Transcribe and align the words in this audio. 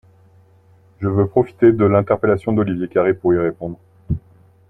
Je 0.99 1.07
veux 1.07 1.27
profiter 1.27 1.71
de 1.71 1.85
l’interpellation 1.85 2.51
d’Olivier 2.53 2.87
Carré 2.87 3.13
pour 3.13 3.35
y 3.35 3.37
répondre. 3.37 3.77